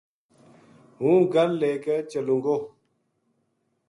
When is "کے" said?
1.83-1.95